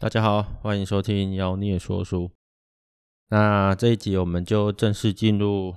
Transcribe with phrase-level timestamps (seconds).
[0.00, 2.30] 大家好，欢迎收听妖孽说书。
[3.28, 5.72] 那这一集我们就正式进入《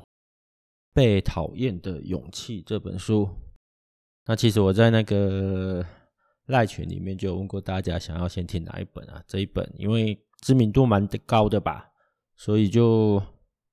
[0.94, 3.30] 被讨厌的勇气》这本书。
[4.26, 5.86] 那其实我在那个
[6.46, 9.22] 赖群里面就有问过大家，想要先听哪一本啊？
[9.28, 11.92] 这一本因为知名度蛮高的吧，
[12.38, 13.22] 所以就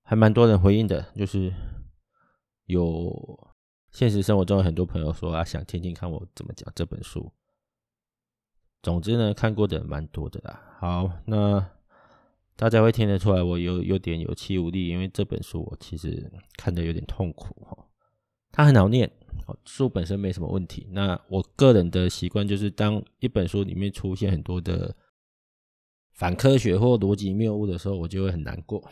[0.03, 1.55] 还蛮多人回应的，就是
[2.64, 3.48] 有
[3.93, 7.32] 现实生活中有很多朋友说啊，想听听看我怎么讲这本书。
[8.82, 10.76] 总之呢，看过的蛮多的啦。
[10.78, 11.64] 好，那
[12.57, 17.86] 大家会听得出来，我有有点有气无力，因为这本书我其实看得有点痛苦哈。
[18.52, 19.11] 它很好念，
[19.64, 20.88] 书本身没什么问题。
[20.90, 24.94] 那我个人的习惯就是，当一本书里面出现很多的
[26.14, 28.82] 反科学或逻辑谬误的时候，我就会很难过。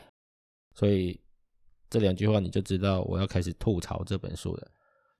[0.74, 1.20] 所以
[1.90, 4.70] 这两句话你就知道我要开始吐槽这本书了。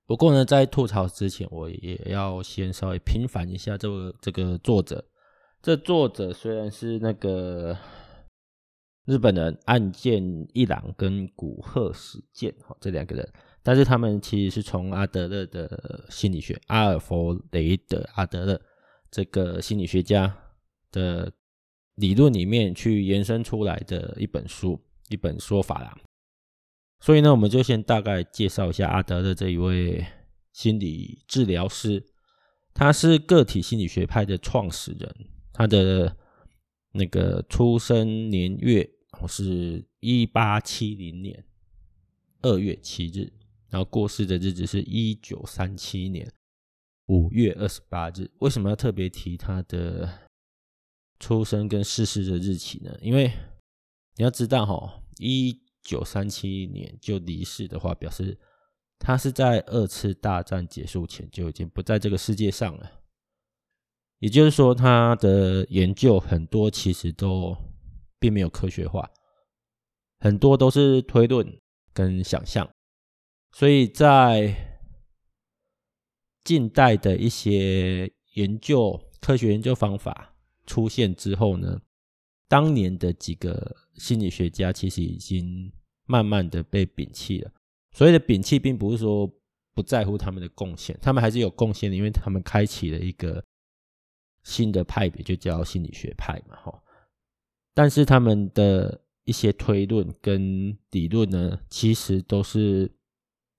[0.09, 5.05] 不过呢，在吐槽之前，我也要先稍微平反一下这个这个作者。
[5.61, 7.77] 这作者虽然是那个
[9.05, 18.59] 日本人岸见一郎跟古贺史健哈这两个人，但是他们其实是从阿德勒的心理学，阿尔弗雷德阿德勒
[19.11, 20.35] 这个心理学家
[20.91, 21.31] 的
[21.97, 25.95] 理论里面去延伸出来的一本书，一本说法啦。
[27.01, 30.05] 所以呢，我们就先大概介绍一下阿德的这一位
[30.53, 32.05] 心理治疗师。
[32.75, 35.17] 他是个体心理学派的创始人，
[35.53, 36.17] 他的
[36.93, 38.89] 那个出生年月
[39.27, 41.45] 是一八七零年
[42.43, 43.33] 二月七日，
[43.69, 46.31] 然后过世的日子是一九三七年
[47.07, 48.31] 五月二十八日。
[48.39, 50.09] 为什么要特别提他的
[51.19, 52.97] 出生跟逝世的日期呢？
[53.01, 53.33] 因为
[54.17, 58.39] 你要知道哈，一九三七年就离世的话，表示
[58.99, 62.93] 他是在二次大战结束前就已经不在这个世界上了。
[64.19, 67.57] 也就是说，他的研究很多其实都
[68.19, 69.11] 并没有科学化，
[70.21, 71.59] 很多都是推论
[71.95, 72.69] 跟想象。
[73.53, 74.55] 所以在
[76.45, 81.81] 近代的一些研究科学研究方法出现之后呢，
[82.47, 85.73] 当年的几个心理学家其实已经。
[86.09, 87.53] 慢慢的被摒弃了。
[87.93, 89.31] 所谓的摒弃，并不是说
[89.75, 93.45] 不在乎他们的贡献，他们还是有贡献的，因为他们开启了一个
[94.43, 96.83] 新的派别，就叫心理学派嘛，哈。
[97.75, 102.91] 但是他们的一些推论跟理论呢，其实都是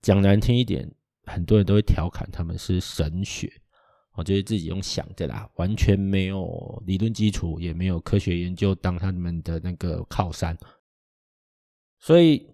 [0.02, 0.90] 讲难听一点，
[1.24, 3.50] 很多人都会调侃他们是神学，
[4.14, 10.56] 我觉得自己用想的啦，完全没有理论基础，也没有科学研究当他们的那个靠山。
[12.02, 12.48] 所以，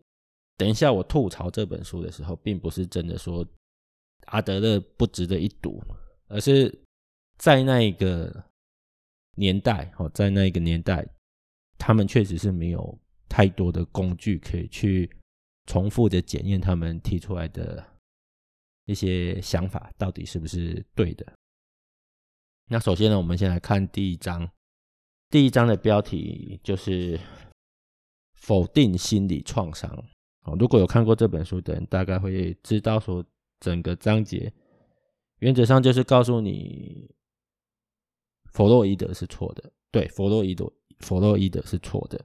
[0.57, 3.47] 等一下我吐槽这本书的时候，并不是真的说
[4.27, 5.81] 阿德勒不值得一读，
[6.27, 6.77] 而是
[7.39, 8.45] 在那一个
[9.37, 11.07] 年代，哦，在那一个年代，
[11.79, 12.99] 他们确实是没有
[13.29, 15.09] 太多的工具可以去
[15.67, 17.87] 重复的检验他们提出来的
[18.87, 21.25] 一些想法到底是不是对的。
[22.69, 24.51] 那首先呢，我们先来看第一章，
[25.31, 27.17] 第一章的标题就是。
[28.37, 30.05] 否定心理创伤。
[30.59, 33.25] 如果有看过这本书的人，大概会知道说，
[33.59, 34.53] 整个章节
[35.41, 37.11] 原则上就是告诉你，
[38.53, 39.73] 弗洛伊德是错的。
[39.91, 42.25] 对，弗洛伊德，弗洛伊德是错的。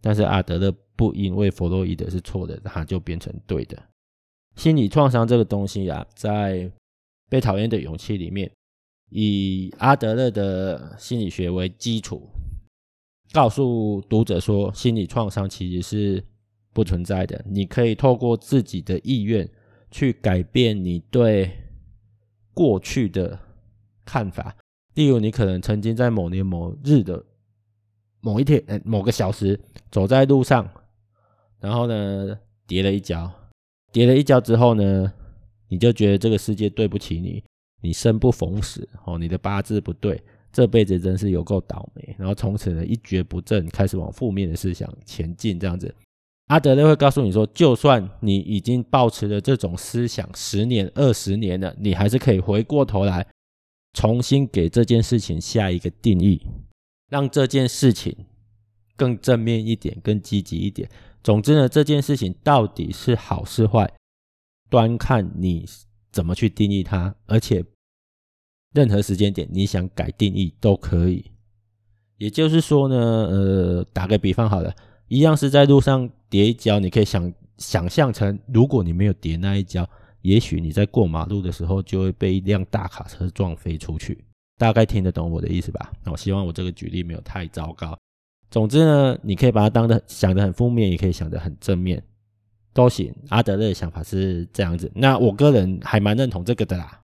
[0.00, 3.80] 但是阿德勒不因为弗洛伊德是错的，他就变成对的。
[4.56, 6.58] 心理创伤这个东西啊，在
[7.28, 8.50] 《被讨厌的勇气》里面，
[9.10, 12.28] 以阿德勒的心理学为基础。
[13.32, 16.24] 告诉读者说，心理创伤其实是
[16.72, 17.44] 不存在的。
[17.46, 19.48] 你可以透过自己的意愿
[19.90, 21.50] 去改变你对
[22.54, 23.38] 过去的
[24.04, 24.56] 看法。
[24.94, 27.22] 例如，你可能曾经在某年某日的
[28.20, 29.60] 某一天，呃，某个小时
[29.90, 30.66] 走在路上，
[31.60, 33.30] 然后呢，跌了一跤。
[33.92, 35.12] 跌了一跤之后呢，
[35.68, 37.44] 你就觉得这个世界对不起你，
[37.82, 40.22] 你生不逢时，哦，你的八字不对。
[40.56, 45.60] 这辈子真是有够倒霉，然后从此呢一蹶不振，开始往负面的思想前进。
[45.60, 45.94] 这样子，
[46.46, 53.26] 阿德勒会告诉你说，就算你已经抱持了这种思想十年、二十年了，你还是可以回过头来，
[53.92, 56.40] 重新给这件事情下一个定义，
[57.10, 58.16] 让这件事情
[58.96, 60.88] 更正面一点、更积极一点。
[61.22, 63.92] 总之呢，这件事情到底是好是坏，
[64.70, 65.66] 端看你
[66.10, 67.62] 怎么去定义它，而且。
[68.76, 71.24] 任何时间点，你想改定义都可以。
[72.18, 74.72] 也就是说呢，呃，打个比方好了，
[75.08, 79.88] 一样是在路上跌一跤，你可以想想象成，如果你没有跌那一跤，
[80.20, 84.22] 也许你在过马路的时候就会被一辆大卡车撞飞出去。
[84.58, 85.92] 大概听得懂我的意思吧？
[86.04, 87.98] 那我希望我这个举例没有太糟糕。
[88.50, 92.02] 总之呢，你可以把它当的想的很负面，也可以想的很正面，
[92.72, 93.14] 都行。
[93.28, 97.00] 阿德勒的想法是这样子，那我个人还蛮认同这个的啦。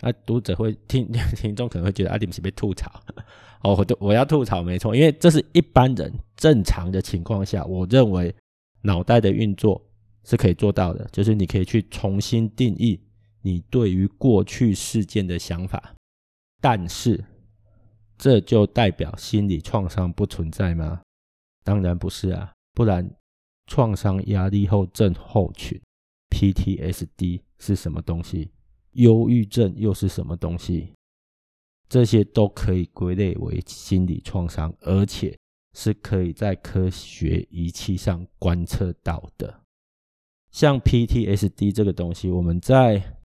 [0.00, 2.90] 那读者会听 听众可能会觉得阿迪姆是被吐槽
[3.62, 8.34] 哦，我都我要吐槽没错，因为这是一般人正常的情况下，我认为
[8.82, 9.84] 脑袋的运作
[10.24, 13.00] 是可以做到的，就是你可以去重新定义
[13.42, 15.94] 你对于过去事件的想法，
[16.60, 17.24] 但是
[18.16, 21.00] 这就代表心理创伤不存在吗？
[21.64, 23.10] 当然不是啊，不然
[23.66, 25.80] 创伤压力后症候群
[26.30, 28.50] （PTSD） 是什么东西？
[28.98, 30.92] 忧郁症又是什么东西？
[31.88, 35.38] 这些都可以归类为心理创伤，而且
[35.72, 39.62] 是可以在科学仪器上观测到的。
[40.50, 43.20] 像 PTSD 这个东西，我们在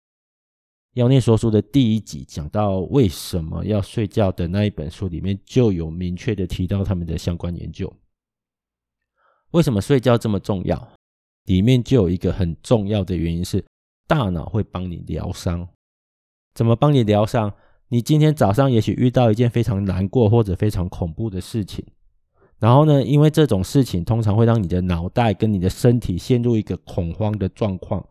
[0.95, 7.91] 妖孽说书的第一集讲到为什么要睡觉的那一本书里面，就有明确的提到他们的相关研究。
[9.51, 10.91] 为什么睡觉这么重要？
[11.45, 13.63] 里面就有一个很重要的原因是。
[14.11, 15.65] 大脑会帮你疗伤，
[16.53, 17.53] 怎么帮你疗伤？
[17.87, 21.85] 你今天早上也许遇到一件非常难过或者非常恐怖的事情，
[22.59, 28.05] 然后呢，因为这种事情通常会让你的脑袋跟你的身体陷入一个恐慌的状况，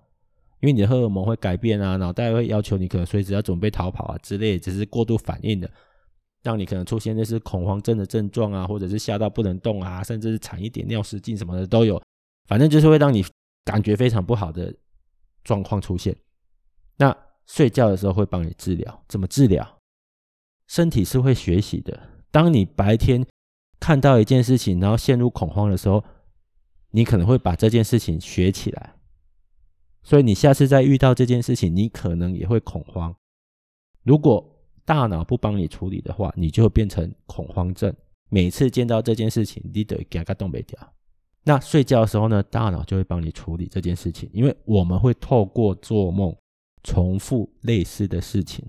[0.60, 5.70] 因为你的荷尔蒙会改变啊，脑袋会要求你可能随时要准备逃跑啊之类，只是过度反应的，
[6.42, 12.02] 让你可能出现类似恐慌症的症状啊，或者是吓到不能动啊，甚至是惨一点尿失禁什么的都有，
[12.48, 13.22] 反正就是会让你
[13.66, 14.74] 感觉非常不好的。
[15.44, 16.16] 状况出现，
[16.96, 17.16] 那
[17.46, 19.04] 睡觉的时候会帮你治疗。
[19.08, 19.78] 怎么治疗？
[20.66, 22.08] 身体是会学习的。
[22.30, 23.26] 当你白天
[23.80, 26.04] 看到一件事情，然后陷入恐慌的时候，
[26.90, 28.94] 你可能会把这件事情学起来。
[30.02, 33.14] 所以你下次再遇到这件事情，你可能也会恐慌。
[34.02, 37.94] 如果大脑不帮你处理的话，你就会变成恐慌症。
[38.28, 40.94] 每次见到这件事情，你都给它动没掉。
[41.42, 46.36] 那睡觉的时候呢，大脑就会帮你处理这件事情，因为我们会透过做梦
[46.82, 48.64] 重复类似的事情，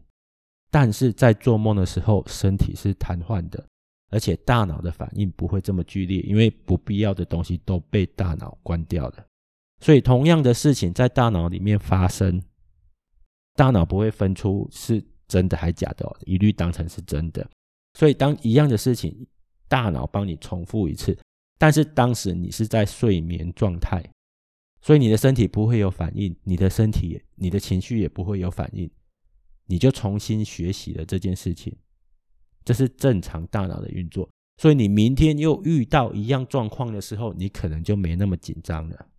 [0.69, 3.63] 但是在做梦的时候，身体是瘫痪的，
[4.09, 9.25] 而且大脑的反应不会这么剧烈，因为不必要的东西都被大脑关掉了。
[9.81, 12.41] 所以同样的事情在大脑里面发生，
[13.55, 17.45] 大脑不会分出是真的还假的哦，一律当成是真的。
[17.99, 19.27] 所以当一样的事情，
[19.67, 21.17] 大脑帮你重复一次。
[21.61, 24.03] 但是当时你是在睡眠状态，
[24.81, 28.89] 所以你的身体不会有反应，你的身体、你的情绪也不会有反应，
[29.67, 31.77] 你就重新学习了这件事情，
[32.65, 34.27] 这是正常大脑的运作。
[34.57, 39.09] 所以你明天又遇到一样状况的时候，你可能就没那么紧张了，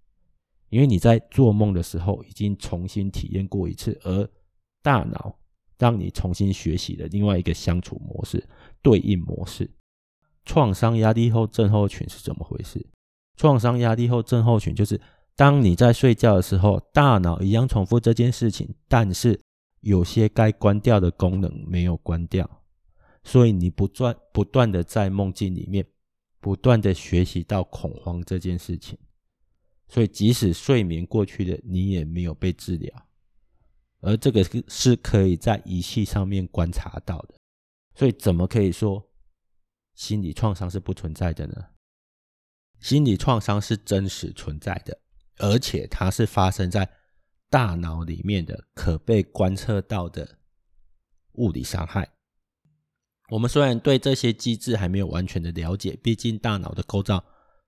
[0.68, 4.28] 因为你在做梦的时候已经重新体验过一次，而
[4.82, 5.38] 大脑
[5.78, 8.44] 让你重新学习了另外一个相处模式、
[8.82, 9.70] 对应模式。
[10.44, 12.84] 创伤压力后症候群是怎么回事？
[13.36, 15.00] 创伤压力后症候群就是
[15.34, 19.40] 当你在睡觉的时候，大脑一样重复这件事情，但是
[19.80, 22.48] 有些该关掉的功能没有关掉，
[23.24, 25.84] 所以你不断不断的在梦境里面
[26.40, 28.98] 不断的学习到恐慌这件事情，
[29.88, 32.92] 所以即使睡眠过去了，你也没有被治疗，
[34.00, 37.34] 而这个是是可以在仪器上面观察到的，
[37.94, 39.02] 所以怎么可以说？
[39.94, 41.66] 心理创伤是不存在的呢？
[42.80, 44.98] 心理创伤是真实存在的，
[45.38, 46.90] 而且它是发生在
[47.48, 50.38] 大脑里面的，可被观测到的
[51.34, 52.08] 物理伤害。
[53.30, 57.24] 我们虽然对这些机制还没有完全的了解，毕竟大脑的构造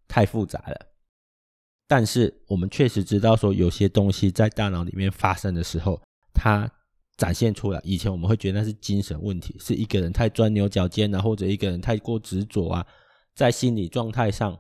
[0.09, 0.87] 太复杂了，
[1.87, 6.71] 但是我们确实知道说，有些东西在大脑里面发生的时候，它。
[7.17, 12.87] 展现出来，以前我们会觉得那是精神问题，是一个人太钻牛角尖啊，或者一个人太过执着啊，
[13.35, 14.59] 在心理状态上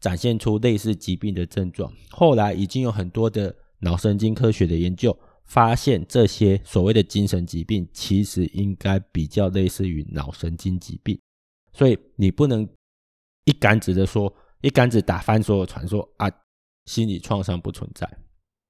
[0.00, 1.92] 展现出类似疾病的症状。
[2.10, 11.18] 后来已经有很多的脑神经科学的研究发现，这些所谓的精神疾病其实应该比较类似于脑神经疾病。
[11.72, 12.68] 所以你不能
[13.44, 16.30] 一竿子的说，一竿子打翻所有传说啊，
[16.86, 18.08] 心理创伤不存在。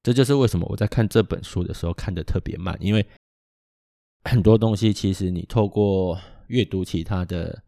[0.05, 3.05] 这就是为什么我在看这本书的时候看得特别慢，因为
[4.25, 7.63] 很多东西其实你透过阅读其他的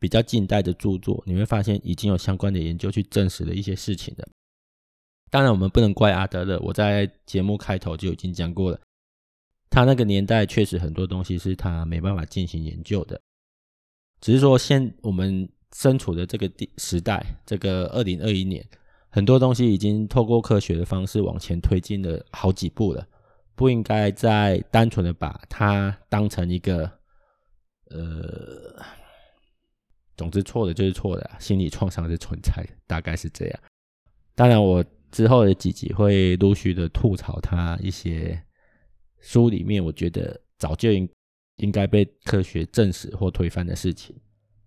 [0.00, 4.28] 比较近代的著作，你会发现已经有相关的研究去证实了一些事情的。
[5.30, 8.80] 当然，我们不能怪阿德勒，我在节目开头就已经讲过了，
[9.70, 13.20] 他那个年代确实很多东西是他没办法进行研究的，
[14.20, 18.68] 只是说现我们身处的这个时代，这个二零二一年。
[19.10, 23.06] 很多东西已经透过科学的方式往前推进了好几步了，
[23.54, 26.90] 不应该再单纯的把它当成一个
[27.90, 28.80] 呃，
[30.16, 33.60] 总之错的就是错的，心理创伤是存在的，大概是这样。
[34.36, 38.40] 当然，我之后的几集会陆续的吐槽他一些
[39.18, 41.08] 书里面我觉得早就应
[41.56, 44.16] 应该被科学证实或推翻的事情。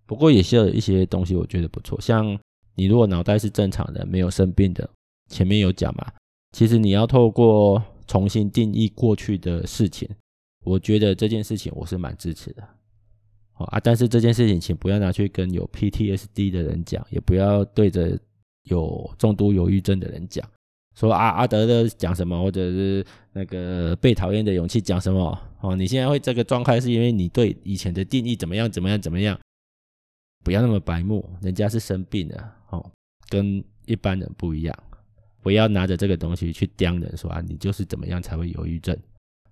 [0.06, 2.38] 不过也是有一些东西我觉得不错，像
[2.76, 4.88] 你如果脑袋是正常的，没有生病的，
[5.30, 6.12] 前面有讲嘛，
[6.52, 10.08] 其实你要透过重新定义过去的事情，
[10.64, 12.62] 我觉得这件事情我是蛮支持的。
[13.52, 18.18] 好啊，但是这件事情请不要拿去跟有 PTSD 的人讲，也不要对着
[18.64, 20.44] 有重度忧郁症的人讲，
[20.96, 29.38] 说啊阿德勒讲什么，或者是那个被讨厌的勇气讲什么哦，你现在会这个状态是因为你对以前的定义怎么样怎么样怎么样。
[30.42, 32.63] 不要那么白目，人家是生病了哦，
[33.34, 34.72] 跟一般人不一样。
[35.42, 38.96] 不要拿着这个东西去刁人，说啊，你就是怎么样才会忧郁症？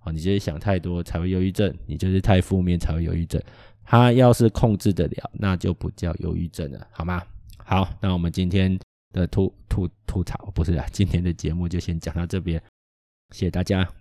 [0.05, 3.43] 哦，你就是想太多才会忧郁症，你就是太负面才会忧郁症。
[3.85, 7.21] 他要是控制得了，那就不叫忧郁症了，好吗？
[7.59, 8.79] 好，那我们今天
[9.13, 12.63] 的吐吐吐槽不是啊，今天的节目就先讲到这边，
[13.33, 13.87] 谢谢大家。